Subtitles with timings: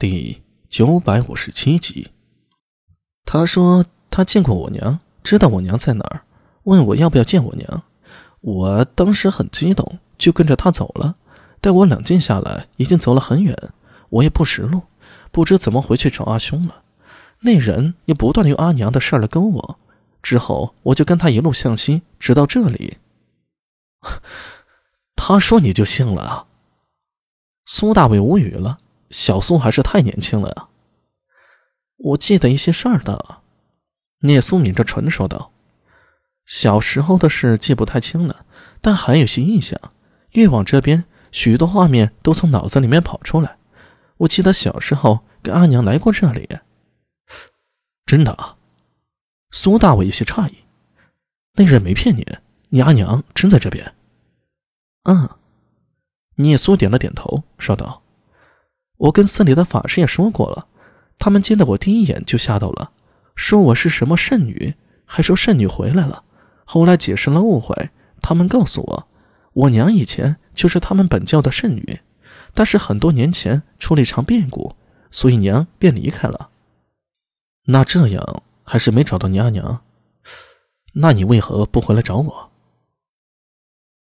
[0.00, 2.08] 第九百五十七集，
[3.26, 6.22] 他说他见过我娘，知道我娘在哪儿，
[6.62, 7.82] 问我要不要见我娘。
[8.40, 11.16] 我当时很激动，就跟着他走了。
[11.60, 13.54] 待我冷静下来，已经走了很远，
[14.08, 14.84] 我也不识路，
[15.30, 16.82] 不知怎么回去找阿兄了。
[17.40, 19.78] 那人也不断用阿娘的事儿来勾我。
[20.22, 22.96] 之后我就跟他一路向西，直到这里。
[25.14, 26.46] 他说你就信了？
[27.66, 28.78] 苏大伟无语了。
[29.10, 30.68] 小苏还是太年轻了呀。
[31.96, 33.42] 我记得一些事儿的，
[34.20, 35.52] 聂苏抿着唇说道
[36.46, 38.46] ：“小时候的事记不太清了，
[38.80, 39.78] 但还有些印象。
[40.32, 43.58] 越往这边，许多画面都从脑子里面跑出来。
[44.18, 46.48] 我记得小时候跟阿娘来过这里。
[48.06, 48.56] 真的？”
[49.50, 50.64] 苏大伟有些诧异
[51.54, 52.24] ：“那人没骗你，
[52.68, 53.94] 你阿娘真在这边？”
[55.04, 55.28] 嗯，
[56.36, 58.02] 聂苏点了点头，说道。
[59.00, 60.66] 我跟寺里的法师也说过了，
[61.18, 62.92] 他们见到我第一眼就吓到了，
[63.34, 64.74] 说我是什么圣女，
[65.06, 66.24] 还说圣女回来了。
[66.66, 69.08] 后来解释了误会，他们告诉我，
[69.54, 72.00] 我娘以前就是他们本教的圣女，
[72.52, 74.76] 但是很多年前出了一场变故，
[75.10, 76.50] 所以娘便离开了。
[77.66, 79.82] 那这样还是没找到你阿娘，
[80.94, 82.50] 那你为何不回来找我？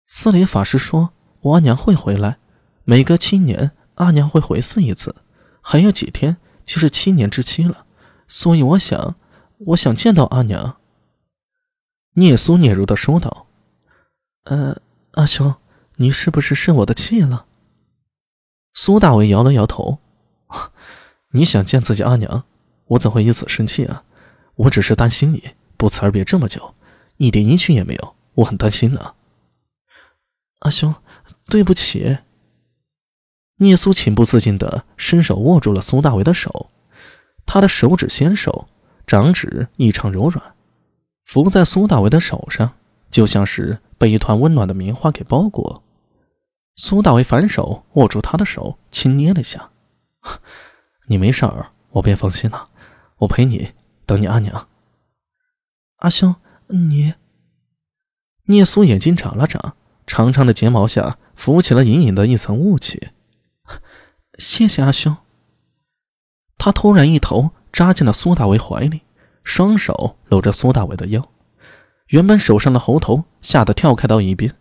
[0.06, 2.39] 寺里法师说，我阿娘会回来，
[2.84, 3.73] 每隔七年。
[3.97, 5.15] 阿娘会回寺一次，
[5.61, 7.85] 还有几天就是七年之期了，
[8.29, 9.17] 所以我想，
[9.59, 10.79] 我想见到阿娘。
[12.15, 13.47] 聂苏嗫嚅的说道
[14.45, 14.81] ：“呃，
[15.13, 15.55] 阿兄，
[15.97, 17.47] 你是不是生我的气了？”
[18.73, 19.99] 苏大伟摇了摇头
[21.33, 22.45] ：“你想见自己阿娘，
[22.87, 24.05] 我怎会因此生气啊？
[24.55, 26.75] 我只是担心你不辞而别这么久，
[27.17, 29.15] 一点音讯也没有，我很担心呢。”
[30.61, 30.95] 阿兄，
[31.47, 32.19] 对不起。
[33.59, 36.71] 聂苏情不自禁地伸手握住了苏大为的手，
[37.47, 38.69] 他的手指纤瘦，
[39.07, 40.55] 掌指异常柔软，
[41.25, 42.75] 伏在苏大为的手上，
[43.11, 45.83] 就像是被一团温暖的棉花给包裹。
[46.77, 49.71] 苏大为反手握住他的手，轻捏了一下
[51.09, 52.69] ：“你没事儿，我便放心了。
[53.21, 53.71] 我陪你，
[54.05, 54.69] 等你阿娘。”
[56.00, 56.37] 阿兄，
[56.67, 57.15] 你……
[58.49, 59.75] 聂苏眼睛眨了眨，
[60.06, 63.09] 长长的睫毛下浮起了隐隐的一层雾气。
[64.39, 65.17] 谢谢阿兄。
[66.59, 69.03] 他突然一头扎进了苏大为怀里，
[69.45, 71.29] 双手搂着苏大为的腰，
[72.09, 74.57] 原本手上的猴头吓得跳开到一边。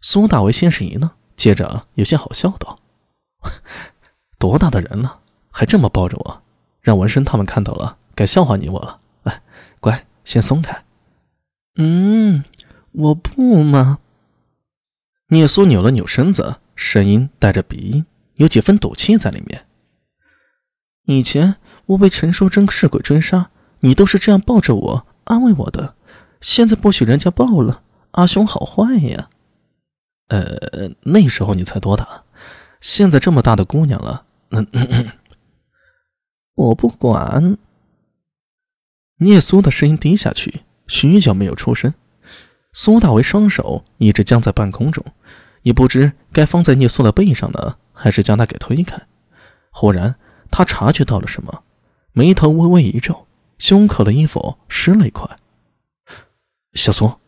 [0.00, 2.78] 苏大为先是一愣，接着有些好笑道
[4.38, 6.42] ：“多大的人了，还这么抱着我，
[6.80, 9.00] 让纹身他们看到了，该笑话你我了。
[9.24, 9.42] 来，
[9.80, 10.84] 乖，先松开。
[11.76, 12.44] ”“嗯，
[12.92, 13.98] 我不嘛。”
[15.28, 18.06] 聂苏扭了扭身子，声音带着鼻音。
[18.36, 19.66] 有几分赌气在里面。
[21.04, 25.94] 以前我被陈淑贞尸鬼追杀，你都是这样抱着我安慰我的。
[26.40, 27.82] 现在不许人家抱了，
[28.12, 29.28] 阿兄好坏呀！
[30.28, 32.24] 呃，那时候你才多大？
[32.80, 34.26] 现在这么大的姑娘了，
[36.54, 37.56] 我不管。
[39.18, 41.94] 聂苏的声音低下去，许久没有出声。
[42.74, 45.02] 苏大为双手一直僵在半空中，
[45.62, 47.78] 也不知该放在聂苏的背上呢。
[47.96, 49.08] 还是将他给推开。
[49.70, 50.16] 忽然，
[50.50, 51.64] 他察觉到了什么，
[52.12, 53.26] 眉头微微一皱，
[53.58, 55.38] 胸口的衣服湿了一块。
[56.74, 57.18] 小苏，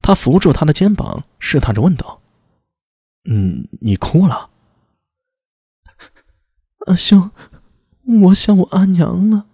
[0.00, 2.20] 他扶住他的肩膀，试探着问道
[3.30, 4.50] ：“嗯，你哭了？”
[6.86, 7.30] 阿兄，
[8.24, 9.46] 我想我阿娘了。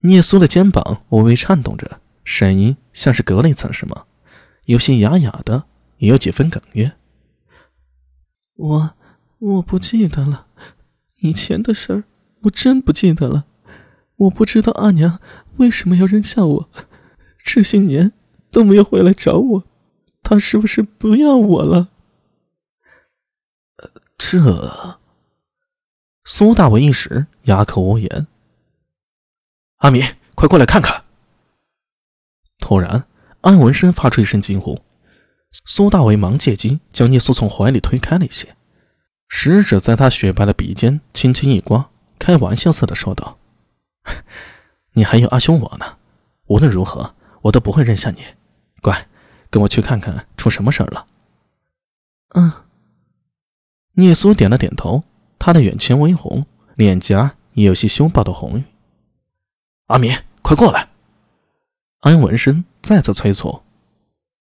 [0.00, 4.06] 聂苏的肩膀微微颤动着，声音像是隔了一层什么，
[4.64, 5.64] 有些哑哑的，
[5.98, 6.96] 也有几分哽咽。
[8.60, 8.94] 我
[9.38, 10.46] 我不记得了，
[11.16, 12.04] 以前的事儿
[12.42, 13.46] 我真不记得了。
[14.16, 15.18] 我不知道阿娘
[15.56, 16.68] 为什么要扔下我，
[17.42, 18.12] 这些年
[18.50, 19.64] 都没有回来找我，
[20.22, 21.88] 她是不是不要我了？
[24.18, 24.88] 这
[26.24, 28.26] 苏大文一时哑口无言。
[29.76, 30.02] 阿米，
[30.34, 31.04] 快过来看看！
[32.58, 33.06] 突然，
[33.40, 34.78] 安文生发出一声惊呼。
[35.52, 38.54] 苏大伟忙借机将聂苏从怀里推开了一些，
[39.28, 43.38] 食指在他雪白的鼻尖轻轻一刮，开玩笑似的说道
[44.94, 45.98] ：“你还有阿兄我呢，
[46.46, 48.22] 无论如何我都不会认下你。
[48.80, 49.08] 乖，
[49.50, 51.06] 跟我去看看出什么事儿了。”
[52.34, 52.52] 嗯。
[53.94, 55.02] 聂苏点了点头，
[55.38, 58.64] 他的眼圈微红，脸颊也有些凶暴的红晕。
[59.86, 60.88] 阿明，快过来！
[62.00, 63.62] 安文生再次催促。